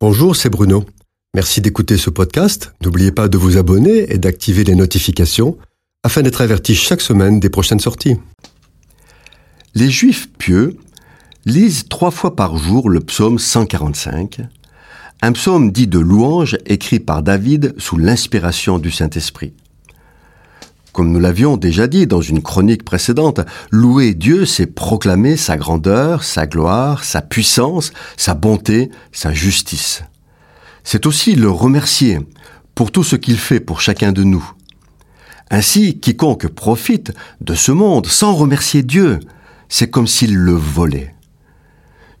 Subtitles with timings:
[0.00, 0.84] Bonjour, c'est Bruno.
[1.34, 2.72] Merci d'écouter ce podcast.
[2.84, 5.58] N'oubliez pas de vous abonner et d'activer les notifications
[6.04, 8.14] afin d'être averti chaque semaine des prochaines sorties.
[9.74, 10.76] Les Juifs pieux
[11.46, 14.42] lisent trois fois par jour le psaume 145,
[15.22, 19.52] un psaume dit de louange écrit par David sous l'inspiration du Saint-Esprit.
[20.98, 23.38] Comme nous l'avions déjà dit dans une chronique précédente,
[23.70, 30.02] louer Dieu, c'est proclamer sa grandeur, sa gloire, sa puissance, sa bonté, sa justice.
[30.82, 32.18] C'est aussi le remercier
[32.74, 34.44] pour tout ce qu'il fait pour chacun de nous.
[35.52, 39.20] Ainsi, quiconque profite de ce monde sans remercier Dieu,
[39.68, 41.14] c'est comme s'il le volait.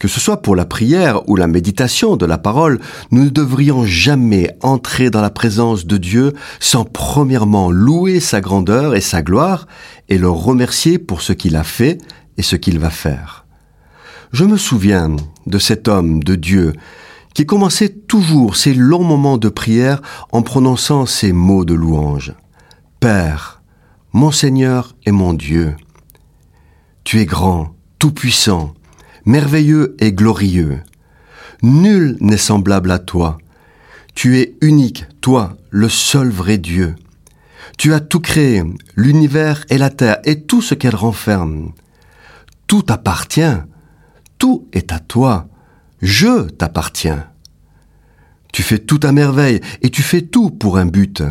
[0.00, 2.80] Que ce soit pour la prière ou la méditation de la parole,
[3.10, 8.94] nous ne devrions jamais entrer dans la présence de Dieu sans premièrement louer sa grandeur
[8.94, 9.66] et sa gloire
[10.08, 11.98] et le remercier pour ce qu'il a fait
[12.36, 13.46] et ce qu'il va faire.
[14.32, 15.14] Je me souviens
[15.46, 16.72] de cet homme de Dieu
[17.34, 20.00] qui commençait toujours ses longs moments de prière
[20.32, 22.32] en prononçant ces mots de louange.
[23.00, 23.62] Père,
[24.12, 25.76] mon Seigneur et mon Dieu,
[27.02, 28.74] tu es grand, tout-puissant,
[29.26, 30.80] merveilleux et glorieux.
[31.62, 33.38] Nul n'est semblable à toi.
[34.14, 36.94] Tu es unique, toi, le seul vrai Dieu.
[37.78, 38.62] Tu as tout créé,
[38.96, 41.72] l'univers et la terre et tout ce qu'elle renferme.
[42.66, 43.56] Tout t'appartient,
[44.38, 45.48] tout est à toi,
[46.00, 47.26] je t'appartiens.
[48.52, 51.22] Tu fais tout à merveille et tu fais tout pour un but.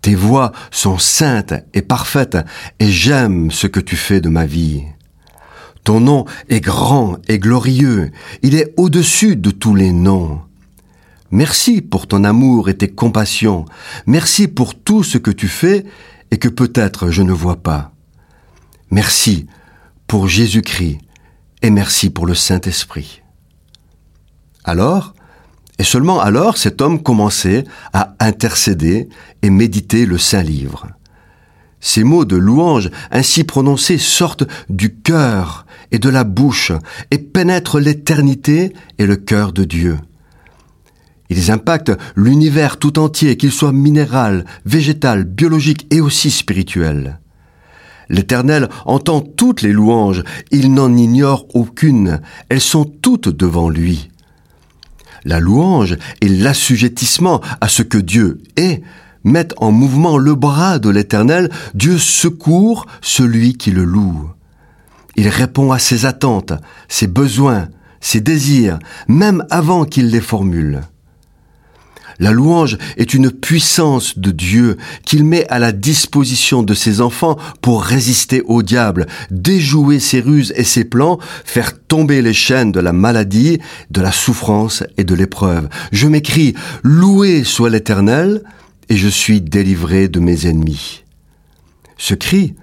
[0.00, 2.38] Tes voies sont saintes et parfaites
[2.80, 4.82] et j'aime ce que tu fais de ma vie.
[5.84, 10.40] Ton nom est grand et glorieux, il est au-dessus de tous les noms.
[11.32, 13.64] Merci pour ton amour et tes compassions,
[14.06, 15.84] merci pour tout ce que tu fais
[16.30, 17.92] et que peut-être je ne vois pas.
[18.90, 19.46] Merci
[20.06, 20.98] pour Jésus-Christ
[21.62, 23.22] et merci pour le Saint-Esprit.
[24.64, 25.14] Alors,
[25.78, 29.08] et seulement alors cet homme commençait à intercéder
[29.42, 30.86] et méditer le Saint Livre.
[31.84, 36.70] Ces mots de louange ainsi prononcés sortent du cœur et de la bouche
[37.10, 39.98] et pénètrent l'éternité et le cœur de Dieu.
[41.28, 47.18] Ils impactent l'univers tout entier, qu'il soit minéral, végétal, biologique et aussi spirituel.
[48.08, 50.22] L'Éternel entend toutes les louanges,
[50.52, 54.10] il n'en ignore aucune, elles sont toutes devant lui.
[55.24, 58.82] La louange et l'assujettissement à ce que Dieu est
[59.24, 64.30] mettent en mouvement le bras de l'Éternel, Dieu secourt celui qui le loue.
[65.16, 66.52] Il répond à ses attentes,
[66.88, 67.68] ses besoins,
[68.00, 68.78] ses désirs,
[69.08, 70.82] même avant qu'il les formule.
[72.18, 77.36] La louange est une puissance de Dieu qu'il met à la disposition de ses enfants
[77.62, 82.80] pour résister au diable, déjouer ses ruses et ses plans, faire tomber les chaînes de
[82.80, 83.58] la maladie,
[83.90, 85.68] de la souffrance et de l'épreuve.
[85.90, 88.42] Je m'écris, loué soit l'Éternel,
[88.92, 91.04] et je suis délivré de mes ennemis.
[91.96, 92.56] Ce cri,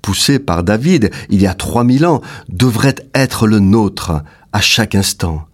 [0.00, 4.22] poussé par David il y a trois mille ans, devrait être le nôtre
[4.54, 5.44] à chaque instant.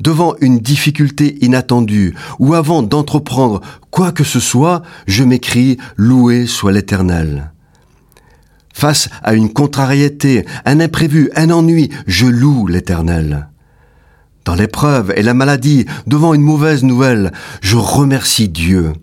[0.00, 3.60] Devant une difficulté inattendue ou avant d'entreprendre
[3.92, 7.52] quoi que ce soit, je m'écris Loué soit l'Éternel.
[8.74, 13.48] Face à une contrariété, un imprévu, un ennui, je loue l'Éternel.
[14.44, 17.30] Dans l'épreuve et la maladie, devant une mauvaise nouvelle,
[17.60, 18.94] je remercie Dieu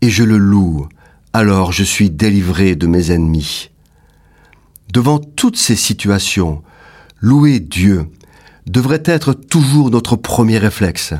[0.00, 0.88] et je le loue,
[1.32, 3.70] alors je suis délivré de mes ennemis.
[4.92, 6.62] Devant toutes ces situations,
[7.20, 8.06] louer Dieu
[8.66, 11.14] devrait être toujours notre premier réflexe.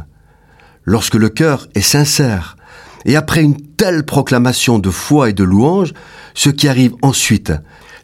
[0.85, 2.57] Lorsque le cœur est sincère,
[3.05, 5.93] et après une telle proclamation de foi et de louange,
[6.35, 7.53] ce qui arrive ensuite,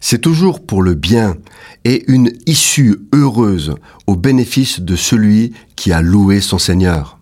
[0.00, 1.36] c'est toujours pour le bien
[1.84, 3.74] et une issue heureuse
[4.06, 7.21] au bénéfice de celui qui a loué son Seigneur.